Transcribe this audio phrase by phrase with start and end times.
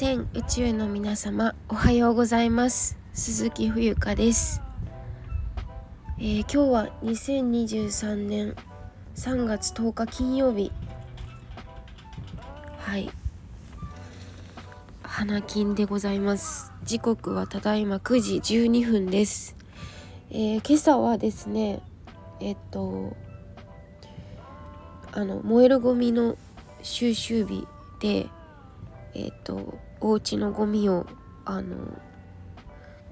[0.00, 2.96] 全宇宙の皆様おはようございます。
[3.14, 4.62] 鈴木冬香です、
[6.20, 8.54] えー、今日は2023年
[9.16, 10.70] 3月10日金曜日。
[12.78, 13.10] はい。
[15.02, 16.70] 花金でございます。
[16.84, 19.56] 時刻はただいま9時12分です、
[20.30, 21.82] えー、今朝はですね
[22.38, 23.16] えっと
[25.10, 26.36] あの燃えるゴミの
[26.84, 27.66] 収集日
[27.98, 28.28] で
[29.18, 31.06] えっ、とお家のゴミを
[31.44, 31.76] あの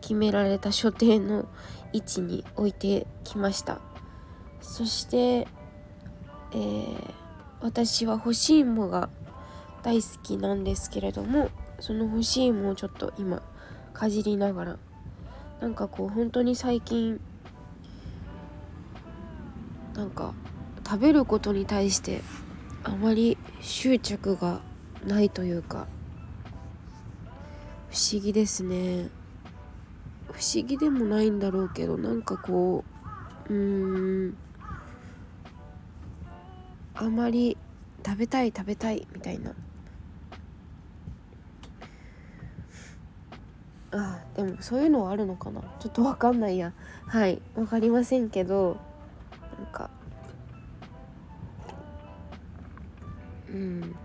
[0.01, 1.49] 決められた所定の
[1.93, 3.81] 位置に置いてきました。
[4.61, 7.15] そして、えー、
[7.61, 9.09] 私は干し芋が
[9.83, 13.43] 大好きなんですけれどもその干し芋をちょっと今
[13.93, 14.79] かじりながら
[15.61, 17.21] なんかこう本当に最近
[19.95, 20.35] なんか
[20.85, 22.23] 食べることに対して
[22.85, 24.61] あまり執着が
[25.05, 25.87] ないというか
[27.97, 29.09] 不思議ですね。
[30.31, 32.85] 不思議でもないんだろうけどなんかこ
[33.49, 33.57] うう
[34.29, 34.37] ん
[36.95, 37.57] あまり
[38.05, 39.55] 食べたい食べたいみたいな。
[43.93, 45.63] あでもそういうのはあるのかな。
[45.81, 46.75] ちょっとわかんないや。
[47.07, 48.77] はいわかりませんけど
[49.59, 49.89] なんか
[53.49, 53.97] うん。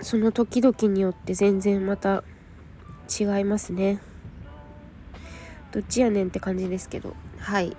[0.00, 2.24] その時々によって全然また
[3.08, 4.00] 違いますね。
[5.72, 7.14] どっちやねんって感じですけど。
[7.38, 7.76] はい。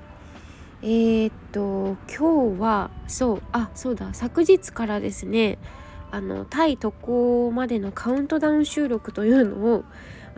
[0.82, 5.58] えー、っと今日はそうあそうだ昨日からですね
[6.10, 9.84] あのタイ渡航までのカウントダウン収録というのを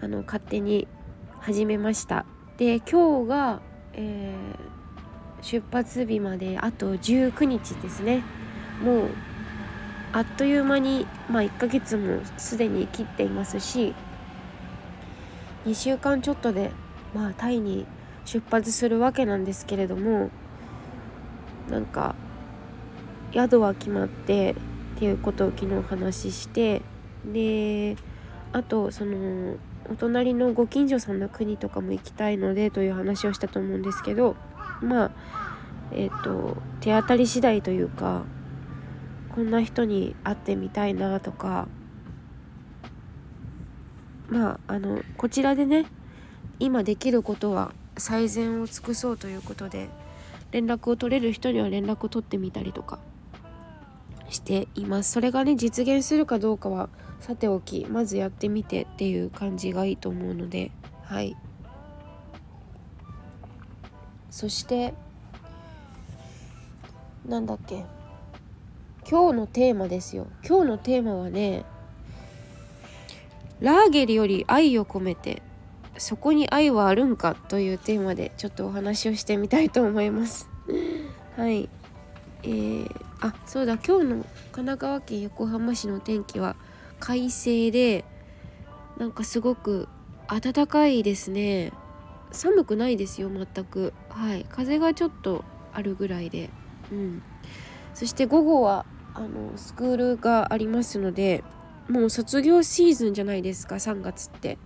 [0.02, 0.88] あの勝手に
[1.40, 2.26] 始めました。
[2.58, 3.62] で今日が、
[3.94, 8.24] えー、出発日まであと19日ですね。
[8.84, 9.10] もう
[10.14, 13.94] あっという間に、まあ、1ヶ月もすでに切っていますし
[15.66, 16.72] 2週間ちょっとで、
[17.14, 17.86] まあ、タイに
[18.26, 20.30] 出発するわけなんですけれども
[21.70, 22.16] なんか
[23.34, 24.56] 宿は決まってっ
[25.00, 26.82] ていうことを昨日話しして
[27.26, 27.96] で
[28.52, 29.56] あとその
[29.90, 34.36] お隣のご近所さんの国とかも行きたいのでという話をしたと思うんですけど
[34.82, 35.12] まあ
[35.92, 38.24] えっ、ー、と手当たり次第というか
[39.34, 41.68] こんな人に会ってみたいなとか。
[44.30, 45.86] まああのこちらでね
[46.58, 49.90] 今できることは最善を尽くそうということで
[50.52, 53.00] 連絡を取れる人には連絡を取ってみたりとか。
[54.30, 55.12] しています。
[55.12, 56.90] それがね実現するかどうかは
[57.20, 60.72] さておきまずやってみてっていう感じがいいと思うので
[61.04, 61.36] はい。
[64.30, 64.94] そして
[67.26, 67.84] なんだっけ。
[69.12, 70.26] 今日のテーマですよ。
[70.48, 71.66] 今日のテーマはね
[73.60, 75.42] ラーゲリより愛を込めて
[75.98, 80.50] そこに愛はあるんかというテーマでちょっとお話をしてみたいと思います。
[81.36, 81.68] はい。
[82.44, 83.74] えー、あそうだ。
[83.86, 86.56] 今日の神奈川県横浜市の天気は
[87.02, 88.06] 快晴で
[88.98, 89.90] なんかすごく
[90.30, 91.74] 暖かいですね。
[92.32, 93.92] 寒くないですよ全く。
[94.08, 94.46] はい。
[94.48, 96.50] 風がちょっとあるぐらいで。
[96.94, 97.22] うん。
[97.94, 101.44] そして午後はあのスクールがありますので
[101.90, 104.58] もう卒業シーズンじゃないですか3月って。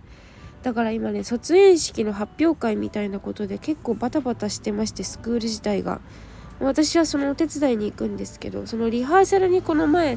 [0.62, 6.00] だから今ね卒園式の発表会みたいなことで結構バタバタしてましてスクール自体が。
[6.58, 10.16] 私はそのお手伝いに行くんですけどそのリハーサルにこの前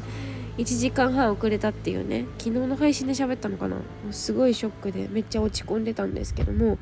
[0.56, 3.76] 1時間半遅れたっていうね昨日の配信で喋ったのかな。
[3.76, 6.78] もうすごいショックでめっちゃ落ち込んでたんですけども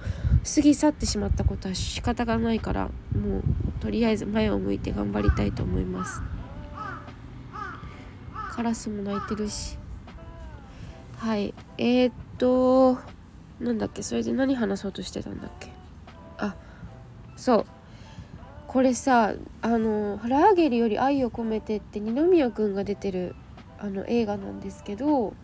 [0.55, 3.43] 過ぎ去ってしまったことは仕方がないからもう
[3.81, 6.23] とりあえず前を向いて頑張りたいと思います。
[8.59, 9.79] カラスも鳴いてるし。
[11.19, 11.55] はい。
[11.79, 12.99] えー、っと
[13.61, 14.03] なんだっけ？
[14.03, 15.71] それで何話そうとしてたんだっけ？
[16.39, 16.57] あ
[17.37, 17.65] そう。
[18.67, 23.37] これさあの「ラーゲリより愛を込めて」って二宮君が出てる
[23.79, 25.35] あの映画なんですけど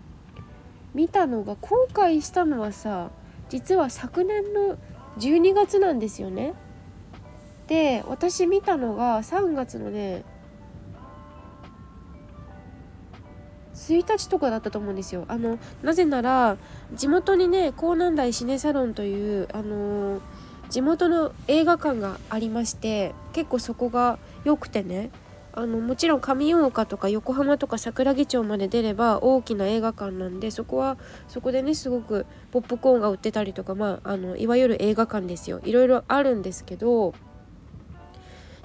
[0.92, 3.10] 見たのが後悔したのはさ
[3.48, 4.76] 実は昨年の
[5.20, 6.54] 12月なんですよね。
[7.68, 10.24] で私見たのが3月のね
[13.74, 15.24] 1日とかだったと思うんですよ。
[15.28, 16.56] あのなぜなら
[16.94, 20.20] 地元にね江南台シネサロンというあの
[20.70, 25.10] 地元の映画館がありまして結構そこが良くてね
[25.52, 30.96] あのもちろん上大岡とか横浜とか桜木町まで出れば大きな映画館なんでそこは
[31.28, 37.14] そこでねすごくポップコーンが売ってたりとかまああのいわゆる映画館ですよいろいろあるんですけど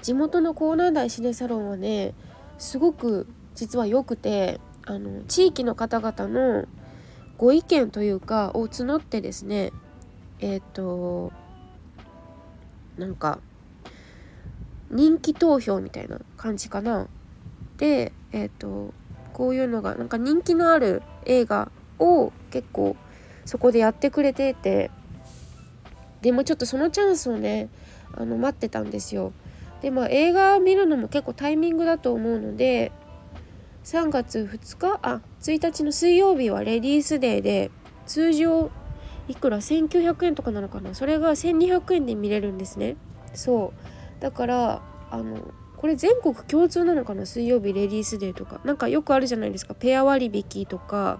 [0.01, 2.15] 地元の江南台シネサロンはね
[2.57, 6.67] すごく実は良くてあの地域の方々の
[7.37, 9.71] ご意見というかを募ってですね
[10.39, 11.31] えっ、ー、と
[12.97, 13.37] なんか
[14.89, 17.07] 人気投票みたいな感じかな。
[17.77, 18.95] でえっ、ー、と
[19.31, 22.95] こういうのがなんか人気のある映画を結構
[23.45, 24.89] そこでやってくれてて
[26.23, 27.69] でもちょっとそのチャンスをね
[28.15, 29.33] あの待ってたんですよ。
[29.83, 32.91] でまあ映画を見るのも結構タイミングだと思うので
[33.83, 37.71] 3月2日あ1日の水曜日はレディースデーで
[38.05, 38.69] 通常
[39.27, 40.93] いくら1900円とかなのかな？
[40.95, 42.97] それが1200円で見れるんですね。
[43.33, 43.73] そ
[44.19, 44.21] う。
[44.21, 44.81] だから
[45.11, 47.25] あのこれ全国共通なのかな？
[47.25, 48.59] 水曜日レディースデーとか。
[48.63, 49.75] なんかよくあるじゃないですか。
[49.75, 51.19] ペア割引とか。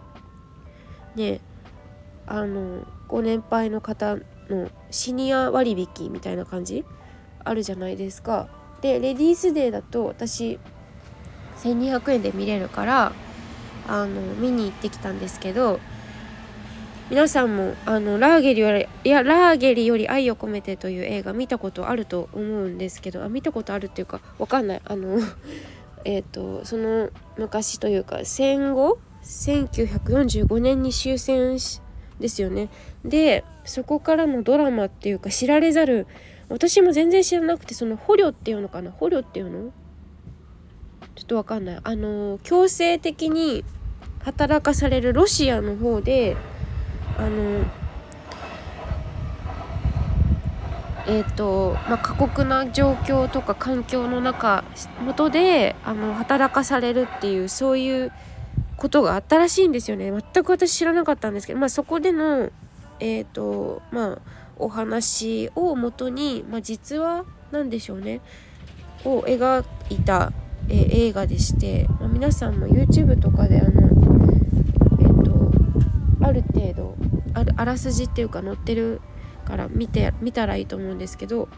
[1.15, 1.39] ね。
[2.25, 4.17] あのご年配の方
[4.49, 6.83] のシニア割引みたいな感じ？
[7.43, 8.49] あるじゃないですか。
[8.81, 10.59] でレディースデーだと私
[11.63, 13.13] 1200円で見れるから
[13.87, 15.79] あの見に行ってきたんですけど
[17.09, 24.81] 皆さんもあのラーゲリよりいやラーゲリより愛を込めてという映画見たことあると思うんですけどあ見たことあるっていうかわかんない。
[24.85, 25.17] あの
[26.05, 31.57] えっとその昔というか戦後？1945年に終戦
[32.19, 32.69] ですよね。
[33.03, 36.05] でそこからのドラマっていうか知られざる
[36.47, 38.91] 私も全然知らなくてその捕虜っていうのかな？
[38.91, 39.71] 捕虜っていうの？
[41.19, 41.79] ちょっとわかんない。
[41.83, 43.65] あの強制的に
[44.23, 46.37] 働かされるロシアの方で
[47.17, 47.65] あの
[51.07, 54.63] えーとまあ、過酷な状況とか環境の中
[55.01, 58.11] 元であの働かされるっていうそういう
[58.77, 60.11] ことがあったらしいんですよね。
[60.11, 62.49] 全く私知らなかったんですけど、まあ、そこでの
[63.01, 64.19] えっ、ー、とまあ
[64.57, 68.21] お話をもとに、まあ、実話なんでしょうね。
[69.05, 70.31] を描いた、
[70.69, 73.81] えー、映画でして、まあ、皆さんも YouTube とかであの
[74.99, 76.95] えっ、ー、とある程度
[77.33, 79.01] あるあらすじっていうか載ってる
[79.45, 81.49] から見て見たらいいと思うんですけど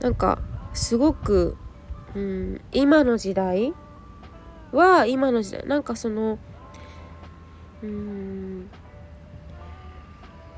[0.00, 0.38] なんか
[0.74, 1.56] すごく、
[2.14, 3.74] うん、今の時代
[4.72, 6.38] は今の時代なんかその
[7.82, 8.70] うん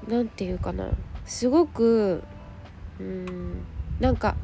[0.08, 0.90] 何て言うかな
[1.24, 2.24] すごく
[3.00, 3.64] うん
[4.00, 4.34] なんか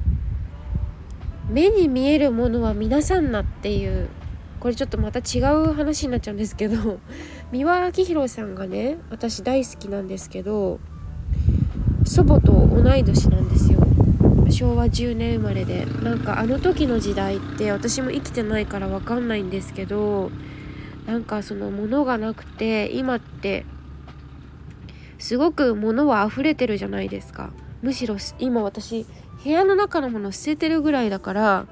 [1.48, 4.08] 目に見えるものは皆さんなっていう。
[4.60, 6.98] これちょっとまた違う話になっちゃうんですけど
[7.52, 10.80] 三輪明宏さんがね私大好きなんですけど
[12.04, 13.78] 祖母と同い年なんですよ。
[14.50, 15.86] 昭和10年生まれで。
[16.02, 20.30] なんかあの時の時代って私も生きてないから分かんないんですけど
[21.06, 23.66] なんかその物がなくて今って
[25.18, 27.50] すごく物は溢れてるじゃないですか。
[27.82, 29.06] むしろ今私
[29.42, 31.66] 部屋の中のもの捨ててるぐらいだから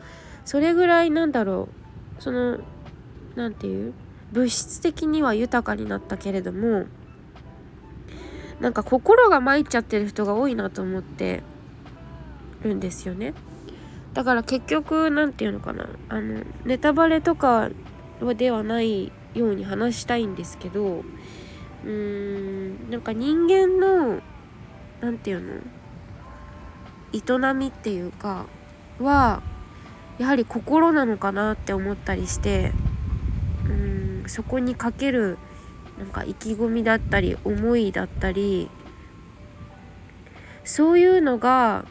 [0.44, 1.68] それぐらいなんだろ
[2.18, 2.58] うその
[3.34, 3.94] 何て言う
[4.32, 6.86] 物質的には豊かになったけれども
[8.60, 11.42] なんか心が参っちゃってる人が多いなと思って
[12.62, 13.34] るんですよね。
[14.14, 17.68] だから結局何て言うのかなあのネタバレとか
[18.38, 21.04] ではないように話したいんですけど
[21.84, 24.22] うーんなんか人間の
[25.02, 25.54] 何て言うの
[27.12, 28.46] 営みっていうか
[28.98, 29.42] は
[30.18, 32.72] やはり心なのかなって思ったりして
[33.68, 35.38] うんそこにかける
[35.98, 38.68] なんか意気込みだったり思いだったり
[40.64, 41.84] そういうのが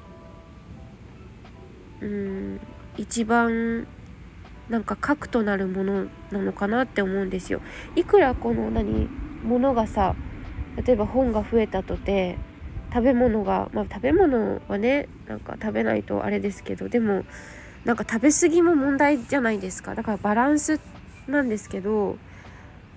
[2.01, 2.59] うん
[2.97, 3.87] 一番
[4.69, 7.61] なんか核となるものなのかなって思うんですよ。
[7.95, 9.07] いくらこの何
[9.43, 10.15] ものがさ
[10.83, 12.37] 例えば本が増えたとて
[12.95, 17.25] 食べ物がまあ食べ物はねなんか食べないとあれですけどでも
[17.83, 19.95] なんか食べ過ぎも問題じゃないですか。
[19.95, 20.79] だからバランス
[21.27, 22.15] なんですけど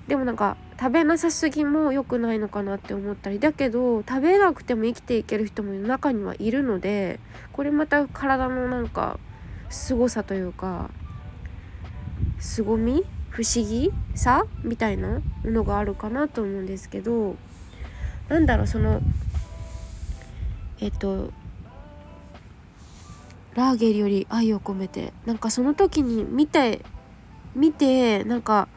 [0.06, 3.40] でもなんか食べなさすぎも良くないのかなって思ったり。
[3.40, 7.18] だけど食べなくても生きていける人も中にはいるので
[7.50, 9.18] これまた体のなんか
[9.68, 10.90] 凄さというか
[12.38, 13.04] 凄み？
[13.30, 14.44] 不思議さ？
[14.62, 17.34] みたいなものがあるかなと思うんですけど
[18.28, 19.00] なんだろうその
[20.80, 21.30] えっと
[23.54, 26.84] ラーゲリより愛を込めてなんかその時に見て
[27.54, 28.68] 見てなんか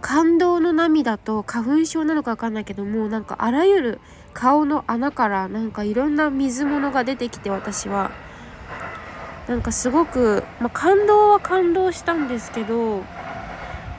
[0.00, 4.00] 感動の涙と花粉症なのか分かんないけどもなんかあらゆる
[4.34, 8.10] 顔の穴からなんかいろんな水物が出てきて私は。
[9.46, 13.02] なんかすごく、まあ、感動は感動したんですけど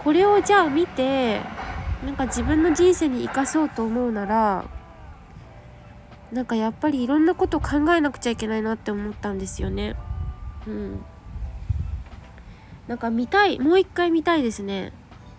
[0.03, 1.41] これをじゃあ見て
[2.03, 4.65] なんか自分の人生に生かそうと思うなら
[6.31, 9.95] なんかやっぱりいろんなこと考えなくちゃいけないなって思ったんですよね。
[10.67, 11.05] うん、
[12.87, 13.59] なんか見たい。
[13.59, 14.91] もう一回見たいですね。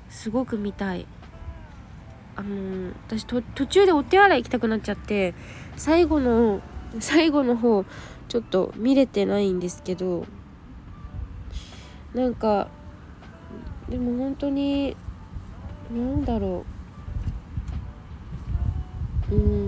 [0.09, 1.07] すごく見たい。
[2.37, 5.35] あの私途中でお手洗い行きたくなっちゃって
[5.77, 6.61] 最後の
[7.01, 7.85] 最後の方
[8.29, 10.27] ちょっと見れてないんですけど
[12.15, 12.69] なんか
[13.89, 14.97] でも本当に
[15.91, 16.65] なんだろ
[19.31, 19.35] う。
[19.35, 19.66] うん。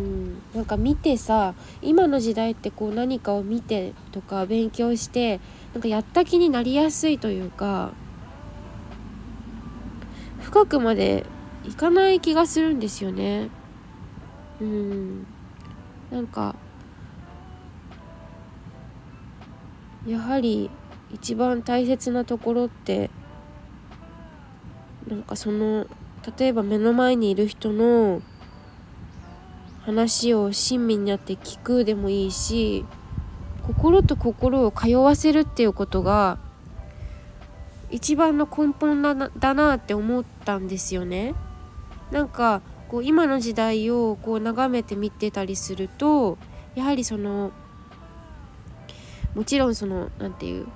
[0.58, 5.38] なんか見てさ今の時代ってこう何かを見てとか勉強して
[5.72, 7.92] なんかやった気になりやすいというか
[10.40, 11.24] 深くまで
[11.64, 13.50] いかない気がするんですよね。
[14.60, 15.26] うん。
[16.10, 16.56] なんか
[20.08, 20.70] やはり
[21.12, 23.10] 一番大切なところって
[25.06, 25.86] なんかその
[26.36, 28.22] 例えば目の前にいる人の
[29.88, 32.84] 話を親身になって聞くでもいいし
[33.62, 36.38] 心と心を通わせるっていうことが
[37.90, 41.34] 一番の根本だなだなって思ったんですよね。
[42.10, 46.36] なんかこう今の時代をこう眺めて見てたりすると
[46.74, 47.50] やはりその
[49.34, 50.68] もちろんその何て言う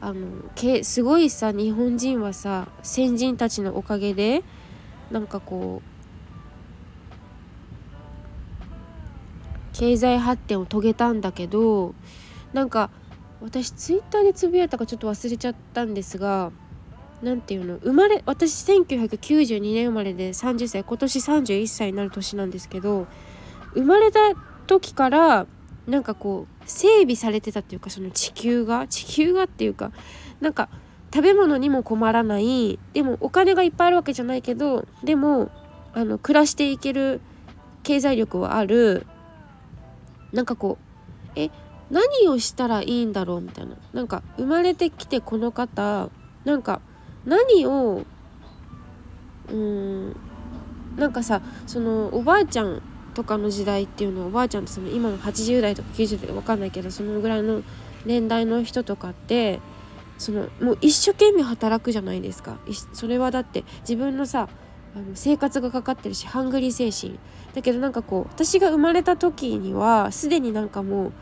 [0.00, 4.42] あのけすごいさ日本人はさ先人たちのおかげで
[5.12, 5.97] なんかこう
[9.78, 11.94] 経済発展を遂げたんだけど
[12.52, 12.90] なんか
[13.40, 16.50] 私ツイッターでつぶやいたかちょっと忘れちゃったんですが
[17.22, 23.06] 何ていうの生まれ私1992年生まれで30歳今年31歳になる年なんですけど
[23.74, 24.18] 生まれた
[24.66, 25.46] 時から
[25.86, 29.92] なんかこう整備されてたっていうかその地球が地球がっていうか
[30.40, 30.68] なんか
[31.14, 35.52] 食べ物にも困らないでもお金がいっぱいあるわけじゃないけどでも
[35.94, 37.20] あの暮らしていける
[37.84, 39.06] 経済力はある
[40.32, 41.50] なんかこうえ
[41.90, 43.76] 何をしたらいいんだろうみたいな。
[43.92, 46.10] なんか生まれてきてこの方
[46.44, 46.80] なんか
[47.24, 48.04] 何を
[49.48, 50.16] うーん
[50.96, 52.82] なんかさそのおばあちゃん
[53.14, 57.62] とかの時代っていうのはおばあちゃんってその今の80代とか90代とか分かんないけどそのぐらいの
[58.04, 59.60] 年代の人とかって
[60.18, 62.58] そのもう一生懸命働くじゃないですか。
[62.92, 64.48] それはだって自分のさ
[64.98, 67.18] あの生活がかかってるしハングリー精神。
[67.54, 71.12] だけどなんかこう私が生まれた時にはすでになんかも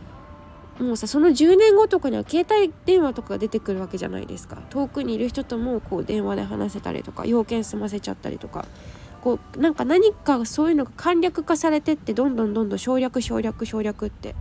[0.81, 4.63] うもうさその10年後とかには携帯電話とかが出てくるわけじゃないですか。
[4.71, 8.67] 遠くにいる人ともこう電話で話せたりとか要件済ませちゃったりとか。
[9.23, 14.37] こうなんか何かそういうのが簡略化されてってどんどんどんどん省略省略省略って。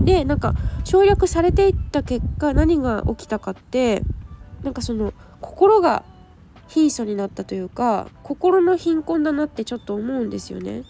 [0.00, 4.04] でなんか省略されていった結果何が起きたかって
[4.62, 6.04] なんかその心が
[6.68, 10.84] 貧相になったというか心の貧困だなってちょっと思うんですよね。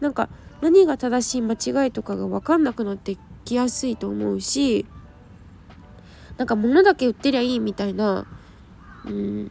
[0.00, 0.28] なんか
[0.60, 4.86] 何が正しい間違いとかが分かんなくなってきやすいと思うし
[6.36, 8.26] なんか物だけ売ってりゃいいみたいな
[9.06, 9.50] うん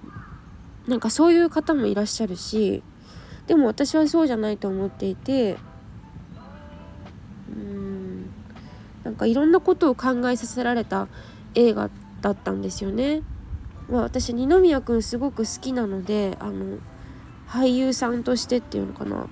[0.87, 2.83] なんかそういう方もいらっしゃるし
[3.47, 5.57] でも私はそうじゃないと思っていて
[7.51, 8.29] うん
[9.03, 11.07] なんかいろんなことを考えさせられた
[11.55, 11.89] 映画
[12.21, 13.21] だったんですよね。
[13.89, 16.77] まあ、私二宮君すごく好きなのであの
[17.47, 19.27] 俳優さんとしてっていうのかな。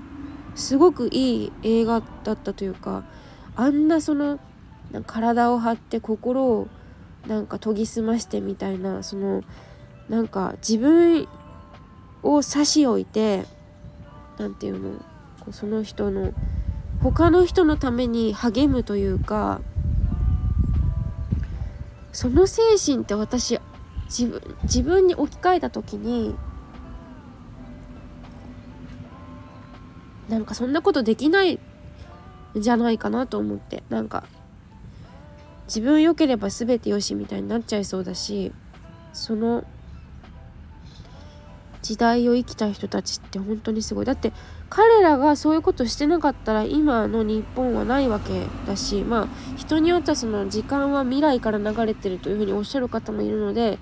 [0.57, 3.03] すごくいい映画だったというか
[3.55, 4.39] あんなその
[5.05, 6.67] 体を張って心を
[7.27, 9.43] なんか研ぎ澄ましてみたいなその
[10.09, 11.27] なんか自分
[12.23, 13.45] を差し置いて
[14.39, 14.91] 何て言うの
[15.39, 16.33] こうその人の
[17.03, 19.61] 他の人のために励むというか
[22.11, 23.59] その精神って私
[24.07, 26.35] 自分自分に置き換えた時に
[30.29, 31.59] なんかそんなことできないん
[32.55, 33.83] じゃないかなと思って。
[33.89, 34.25] なんか
[35.67, 38.53] 自分良ければ全てよしみたいになっちゃいそうだし
[39.11, 39.65] その
[41.81, 44.05] 時代を生きた人たちって本当にすごい。
[44.05, 44.33] だって
[44.69, 53.79] 彼らがそういうことしてなかったら今の日本はないわけだしまあ人によってはその時間は未来から流れてるというふうにおっしゃる方もいるので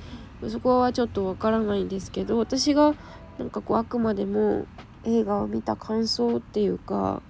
[0.47, 2.93] そこはちょっとわからないんですけど私が
[3.39, 4.67] なんかこうあくまでも
[5.03, 7.21] 映画を見た感想っていうか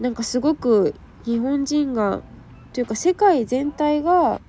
[0.00, 0.94] なんかすごく
[1.24, 2.22] 日本人が
[2.72, 4.40] というか世界全体が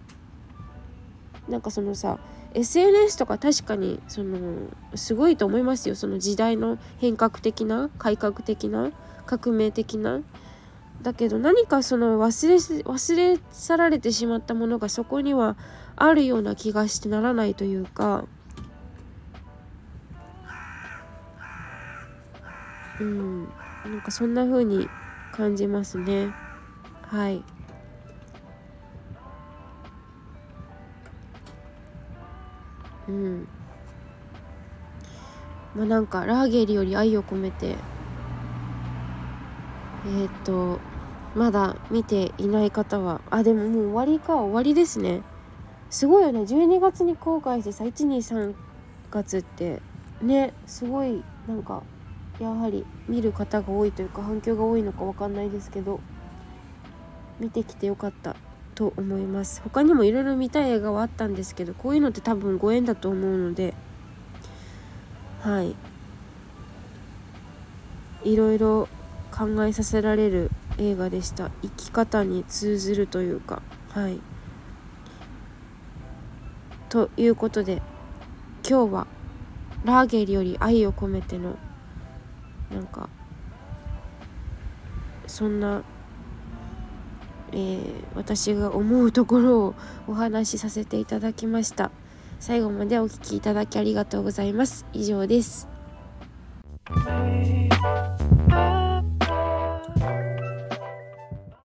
[1.48, 2.20] なんかそのさ
[2.54, 5.96] SNS とか確かにそのすごいと思いますよ。
[5.96, 8.92] その時代の変革的な改革的な
[9.26, 10.22] 革命的な。
[11.02, 15.56] だけど何かその忘れ忘れ去られてしまったものがそこには
[15.96, 18.26] あるような気がしてならないというか。
[23.00, 23.44] うん。
[23.46, 24.88] なんかそんな風に
[25.32, 26.34] 感じますね。
[27.08, 27.44] はい。
[33.08, 33.48] うん。
[35.76, 37.76] まあなんかラーゲリより愛を込めて
[40.22, 40.80] えっ、と
[41.36, 45.22] まだ見ていない方はあでももう終わりか終わりですね。
[45.90, 46.46] すごいよね。
[46.46, 48.56] 12月に公開してさ123
[49.12, 49.82] 月って
[50.22, 51.84] ねすごいなんか
[52.40, 56.02] やはり見る方が多いというか反響が多いのか分かんないですけど
[57.40, 58.36] 見てきてよかった。
[58.76, 59.62] と思います。
[59.64, 63.74] 他にもいろいろ見たい映画はあったんですけどこういうのって多分ご縁だと思うので
[65.42, 65.76] はい。
[68.24, 68.88] いろいろ
[69.32, 71.50] 考えさせられる映画でした。
[71.62, 74.20] 生き方に通ずるというかはい。
[76.90, 77.82] ということで
[78.68, 79.08] 今日は
[79.86, 81.58] ラーゲリより愛を込めての
[82.70, 83.10] なんか
[85.32, 85.82] そんな、
[87.52, 89.74] えー、私が思うところを
[90.08, 91.92] お話しさせていただきました。
[92.40, 94.86] 最後までお聴きいただきありがとうございます。
[94.94, 95.68] 以上です。